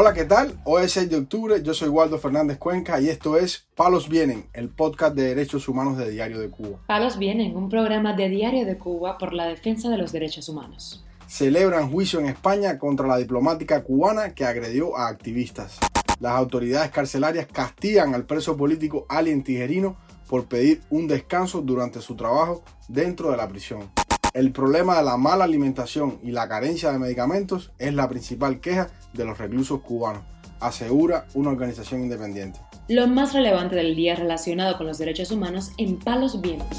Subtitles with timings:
[0.00, 0.54] Hola, ¿qué tal?
[0.62, 4.46] Hoy es 6 de octubre, yo soy Waldo Fernández Cuenca y esto es Palos Vienen,
[4.52, 6.78] el podcast de derechos humanos de Diario de Cuba.
[6.86, 11.04] Palos Vienen, un programa de Diario de Cuba por la defensa de los derechos humanos.
[11.26, 15.80] Celebran juicio en España contra la diplomática cubana que agredió a activistas.
[16.20, 19.96] Las autoridades carcelarias castigan al preso político Alien Tijerino
[20.28, 23.90] por pedir un descanso durante su trabajo dentro de la prisión.
[24.38, 28.88] El problema de la mala alimentación y la carencia de medicamentos es la principal queja
[29.12, 30.22] de los reclusos cubanos,
[30.60, 32.60] asegura una organización independiente.
[32.86, 36.78] Lo más relevante del día relacionado con los derechos humanos en Palos Vientos.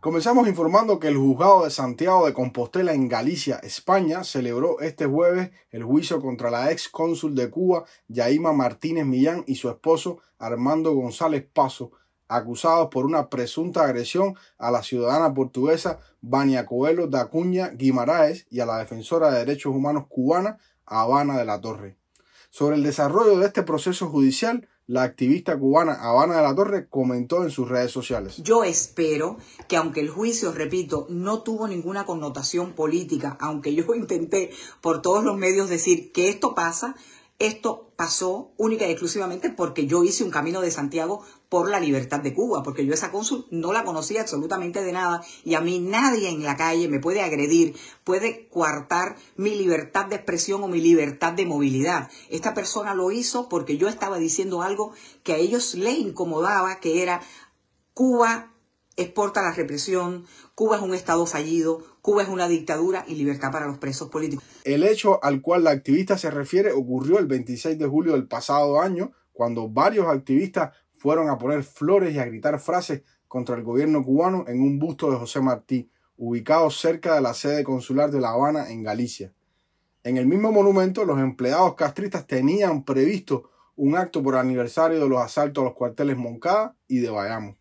[0.00, 5.52] Comenzamos informando que el juzgado de Santiago de Compostela en Galicia, España, celebró este jueves
[5.70, 10.92] el juicio contra la ex cónsul de Cuba, Yaima Martínez Millán, y su esposo Armando
[10.94, 11.92] González Paso,
[12.28, 18.60] acusados por una presunta agresión a la ciudadana portuguesa Vania Coelho da Cunha Guimaraes y
[18.60, 21.96] a la defensora de derechos humanos cubana Habana de la Torre.
[22.50, 27.42] Sobre el desarrollo de este proceso judicial, la activista cubana Habana de la Torre comentó
[27.42, 28.36] en sus redes sociales.
[28.38, 34.50] Yo espero que aunque el juicio, repito, no tuvo ninguna connotación política, aunque yo intenté
[34.80, 36.94] por todos los medios decir que esto pasa,
[37.38, 41.24] esto pasó única y exclusivamente porque yo hice un camino de Santiago
[41.54, 45.22] por la libertad de Cuba, porque yo esa cónsul no la conocía absolutamente de nada
[45.44, 50.16] y a mí nadie en la calle me puede agredir, puede coartar mi libertad de
[50.16, 52.10] expresión o mi libertad de movilidad.
[52.28, 57.04] Esta persona lo hizo porque yo estaba diciendo algo que a ellos les incomodaba, que
[57.04, 57.20] era
[57.92, 58.52] Cuba
[58.96, 63.68] exporta la represión, Cuba es un Estado fallido, Cuba es una dictadura y libertad para
[63.68, 64.44] los presos políticos.
[64.64, 68.80] El hecho al cual la activista se refiere ocurrió el 26 de julio del pasado
[68.80, 70.72] año, cuando varios activistas
[71.04, 75.10] fueron a poner flores y a gritar frases contra el gobierno cubano en un busto
[75.10, 79.30] de José Martí, ubicado cerca de la sede consular de La Habana, en Galicia.
[80.02, 85.20] En el mismo monumento, los empleados castristas tenían previsto un acto por aniversario de los
[85.20, 87.58] asaltos a los cuarteles Moncada y de Bayamo.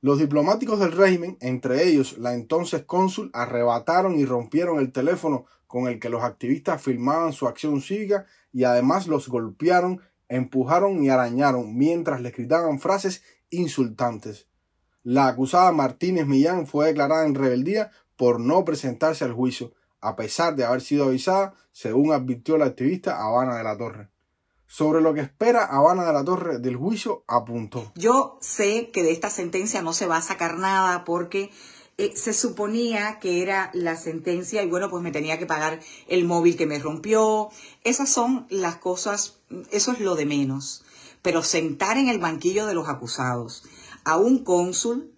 [0.00, 5.88] Los diplomáticos del régimen, entre ellos la entonces cónsul, arrebataron y rompieron el teléfono con
[5.88, 11.76] el que los activistas filmaban su acción cívica y además los golpearon, empujaron y arañaron
[11.76, 14.46] mientras les gritaban frases insultantes.
[15.02, 20.54] La acusada Martínez Millán fue declarada en rebeldía por no presentarse al juicio, a pesar
[20.54, 24.10] de haber sido avisada, según advirtió la activista Habana de la Torre.
[24.66, 27.92] Sobre lo que espera Habana de la Torre del juicio, apuntó.
[27.94, 31.50] Yo sé que de esta sentencia no se va a sacar nada porque
[31.98, 36.24] eh, se suponía que era la sentencia y bueno, pues me tenía que pagar el
[36.24, 37.50] móvil que me rompió.
[37.84, 40.84] Esas son las cosas, eso es lo de menos.
[41.22, 43.64] Pero sentar en el banquillo de los acusados
[44.04, 45.12] a un cónsul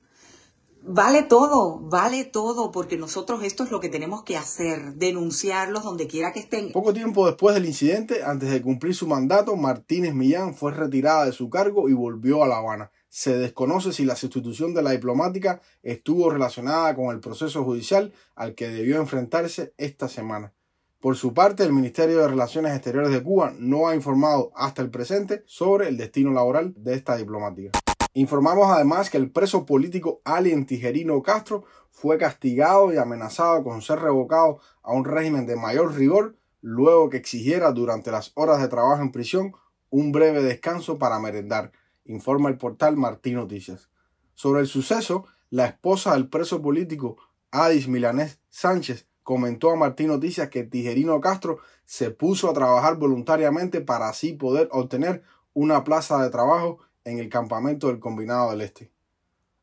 [0.83, 6.07] Vale todo, vale todo, porque nosotros esto es lo que tenemos que hacer, denunciarlos donde
[6.07, 6.73] quiera que estén.
[6.73, 11.33] Poco tiempo después del incidente, antes de cumplir su mandato, Martínez Millán fue retirada de
[11.33, 12.91] su cargo y volvió a La Habana.
[13.13, 18.55] Se desconoce si la sustitución de la diplomática estuvo relacionada con el proceso judicial al
[18.55, 20.53] que debió enfrentarse esta semana.
[21.01, 24.91] Por su parte, el Ministerio de Relaciones Exteriores de Cuba no ha informado hasta el
[24.91, 27.73] presente sobre el destino laboral de esta diplomática.
[28.15, 33.99] Informamos además que el preso político Alien Tijerino Castro fue castigado y amenazado con ser
[33.99, 39.03] revocado a un régimen de mayor rigor luego que exigiera durante las horas de trabajo
[39.03, 39.53] en prisión
[39.89, 41.73] un breve descanso para merendar,
[42.05, 43.89] informa el portal Martín Noticias.
[44.35, 47.17] Sobre el suceso, la esposa del preso político
[47.51, 53.81] Adis Milanés Sánchez comentó a Martín Noticias que Tijerino Castro se puso a trabajar voluntariamente
[53.81, 55.23] para así poder obtener
[55.53, 58.93] una plaza de trabajo en el campamento del Combinado del Este.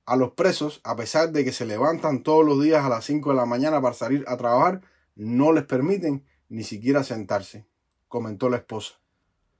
[0.05, 3.31] A los presos, a pesar de que se levantan todos los días a las 5
[3.31, 4.81] de la mañana para salir a trabajar,
[5.15, 7.65] no les permiten ni siquiera sentarse,
[8.07, 8.93] comentó la esposa.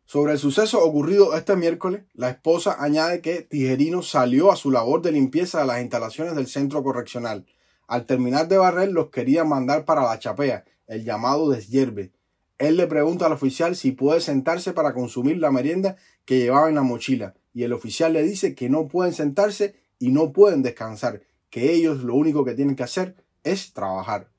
[0.07, 5.01] Sobre el suceso ocurrido este miércoles, la esposa añade que Tijerino salió a su labor
[5.01, 7.45] de limpieza de las instalaciones del centro correccional.
[7.89, 12.13] Al terminar de barrer, los quería mandar para la chapea, el llamado deshierve.
[12.57, 16.75] Él le pregunta al oficial si puede sentarse para consumir la merienda que llevaba en
[16.75, 21.21] la mochila, y el oficial le dice que no pueden sentarse y no pueden descansar,
[21.50, 24.30] que ellos lo único que tienen que hacer es trabajar.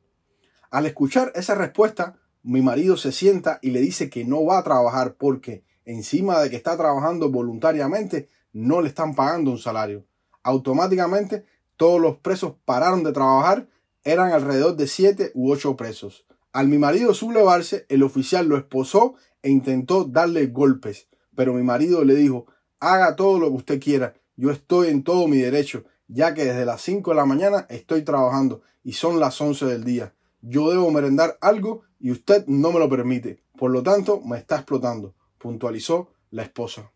[0.70, 2.18] Al escuchar esa respuesta,
[2.48, 6.48] mi marido se sienta y le dice que no va a trabajar porque encima de
[6.48, 10.06] que está trabajando voluntariamente, no le están pagando un salario.
[10.42, 11.44] Automáticamente
[11.76, 13.68] todos los presos pararon de trabajar,
[14.02, 16.24] eran alrededor de siete u ocho presos.
[16.54, 22.02] Al mi marido sublevarse, el oficial lo esposó e intentó darle golpes, pero mi marido
[22.02, 22.46] le dijo
[22.80, 24.14] haga todo lo que usted quiera.
[24.36, 28.04] Yo estoy en todo mi derecho, ya que desde las 5 de la mañana estoy
[28.04, 30.14] trabajando y son las 11 del día.
[30.40, 33.42] Yo debo merendar algo y usted no me lo permite.
[33.56, 36.90] Por lo tanto, me está explotando, puntualizó la esposa.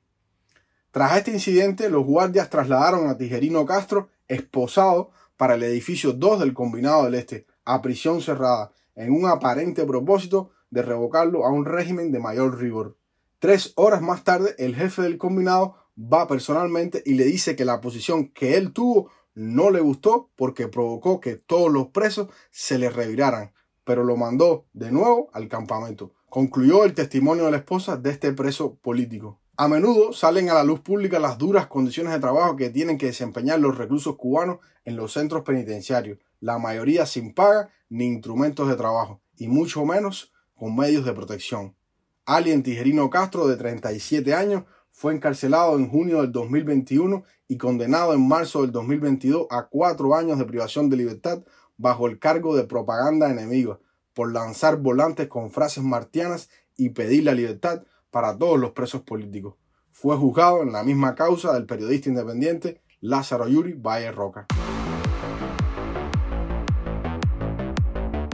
[0.90, 6.54] Tras este incidente, los guardias trasladaron a Tijerino Castro esposado para el edificio 2 del
[6.54, 12.12] Combinado del Este, a prisión cerrada, en un aparente propósito de revocarlo a un régimen
[12.12, 12.96] de mayor rigor.
[13.38, 17.81] Tres horas más tarde, el jefe del combinado va personalmente y le dice que la
[17.81, 22.90] posición que él tuvo no le gustó porque provocó que todos los presos se le
[22.90, 23.52] reviraran,
[23.84, 26.12] pero lo mandó de nuevo al campamento.
[26.29, 29.40] Concluyó el testimonio de la esposa de este preso político.
[29.56, 33.06] A menudo salen a la luz pública las duras condiciones de trabajo que tienen que
[33.06, 38.76] desempeñar los reclusos cubanos en los centros penitenciarios, la mayoría sin paga ni instrumentos de
[38.76, 41.76] trabajo, y mucho menos con medios de protección.
[42.25, 48.28] Alien Tijerino Castro, de 37 años, fue encarcelado en junio del 2021 y condenado en
[48.28, 51.42] marzo del 2022 a cuatro años de privación de libertad
[51.76, 53.78] bajo el cargo de propaganda enemiga
[54.14, 59.54] por lanzar volantes con frases martianas y pedir la libertad para todos los presos políticos.
[59.90, 64.46] Fue juzgado en la misma causa del periodista independiente Lázaro Yuri Valle Roca.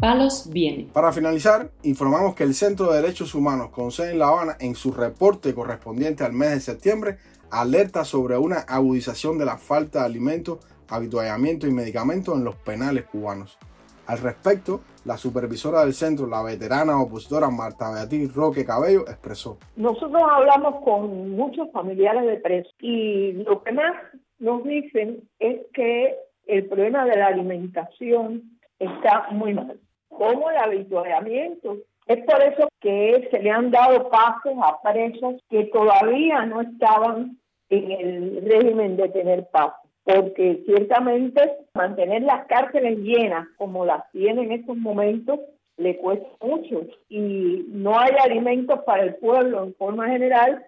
[0.00, 0.86] Palos viene.
[0.92, 4.76] Para finalizar, informamos que el Centro de Derechos Humanos con sede en La Habana, en
[4.76, 7.16] su reporte correspondiente al mes de septiembre,
[7.50, 13.06] alerta sobre una agudización de la falta de alimentos, habituallamiento y medicamentos en los penales
[13.06, 13.58] cubanos.
[14.06, 19.58] Al respecto, la supervisora del centro, la veterana opositora Marta Beatriz Roque Cabello, expresó.
[19.76, 23.94] Nosotros hablamos con muchos familiares de presos y lo que más
[24.38, 26.14] nos dicen es que
[26.46, 29.78] el problema de la alimentación está muy mal
[30.18, 31.78] como el habituallamiento.
[32.06, 37.38] Es por eso que se le han dado pasos a presos que todavía no estaban
[37.70, 39.72] en el régimen de tener paz,
[40.04, 41.40] porque ciertamente
[41.74, 45.40] mantener las cárceles llenas como las tiene en estos momentos
[45.76, 50.66] le cuesta mucho y no hay alimentos para el pueblo en forma general.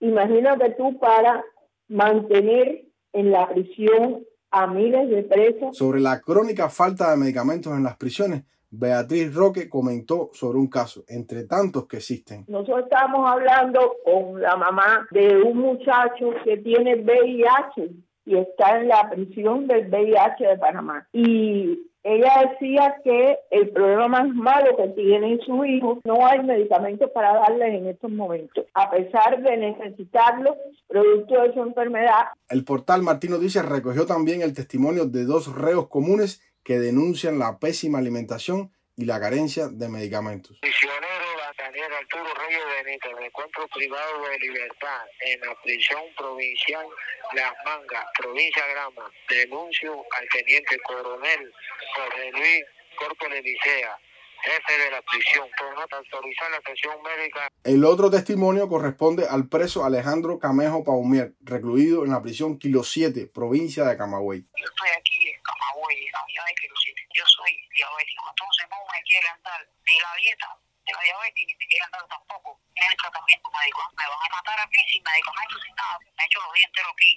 [0.00, 1.44] Imagínate tú para
[1.88, 5.76] mantener en la prisión a miles de presos.
[5.76, 11.04] Sobre la crónica falta de medicamentos en las prisiones, Beatriz Roque comentó sobre un caso,
[11.08, 12.44] entre tantos que existen.
[12.48, 17.90] Nosotros estábamos hablando con la mamá de un muchacho que tiene VIH
[18.26, 21.08] y está en la prisión del VIH de Panamá.
[21.12, 27.10] Y ella decía que el problema más malo que tiene su hijo, no hay medicamentos
[27.10, 30.56] para darle en estos momentos, a pesar de necesitarlo,
[30.86, 32.28] producto de su enfermedad.
[32.48, 37.58] El portal Martín Noticias recogió también el testimonio de dos reos comunes que denuncian la
[37.58, 40.58] pésima alimentación y la carencia de medicamentos.
[40.60, 41.28] Prisionero
[41.58, 46.86] Daniel Arturo Reyes Benito, de encuentro privado de libertad en la prisión provincial
[47.34, 49.10] Las Mangas, provincia Grama.
[49.28, 51.52] Denuncio al teniente coronel
[51.94, 52.64] José Luis
[52.96, 53.98] Corpo Licea,
[54.42, 57.48] jefe de la prisión, por no autorizar la atención médica.
[57.64, 63.26] El otro testimonio corresponde al preso Alejandro Camejo Paumier, recluido en la prisión Kilo 7,
[63.26, 64.40] provincia de Camagüey.
[64.40, 65.18] Yo estoy aquí
[65.48, 67.08] Camagüey, en la 7.
[67.16, 70.48] Yo soy diabético, entonces no me quieren dar ni la dieta
[70.88, 73.80] de la diabetes ni me quieren dar tampoco el tratamiento médico.
[73.92, 75.94] Me van a matar aquí sin medicamentos, sin nada.
[76.00, 77.12] Me he hecho los días enteros aquí.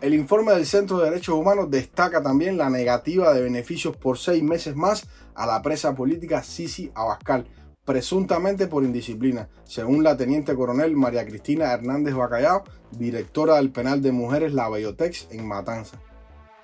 [0.00, 4.42] El informe del Centro de Derechos Humanos destaca también la negativa de beneficios por seis
[4.42, 7.46] meses más a la presa política Sisi Abascal,
[7.84, 14.12] presuntamente por indisciplina, según la teniente coronel María Cristina Hernández Bacallao, directora del penal de
[14.12, 15.98] mujeres La Bellotex en Matanza.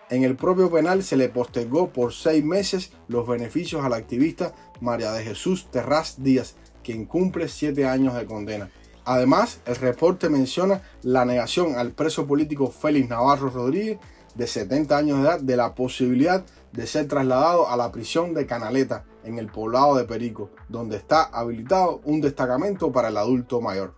[0.08, 4.54] En el propio penal se le postergó por seis meses los beneficios a la activista
[4.80, 8.70] María de Jesús Terraz Díaz, quien cumple siete años de condena.
[9.04, 13.98] Además, el reporte menciona la negación al preso político Félix Navarro Rodríguez,
[14.36, 18.46] de 70 años de edad, de la posibilidad de ser trasladado a la prisión de
[18.46, 23.94] Canaleta, en el poblado de Perico, donde está habilitado un destacamento para el adulto mayor.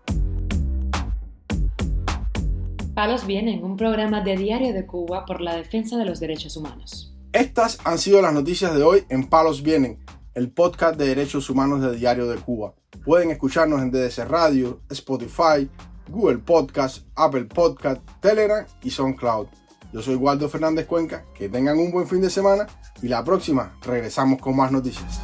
[2.99, 7.15] Palos Vienen, un programa de Diario de Cuba por la defensa de los derechos humanos.
[7.33, 11.81] Estas han sido las noticias de hoy en Palos Vienen, el podcast de derechos humanos
[11.81, 12.75] de Diario de Cuba.
[13.05, 15.71] Pueden escucharnos en DDC Radio, Spotify,
[16.09, 19.47] Google Podcast, Apple Podcast, Telegram y SoundCloud.
[19.93, 22.67] Yo soy Waldo Fernández Cuenca, que tengan un buen fin de semana
[23.01, 25.21] y la próxima regresamos con más noticias.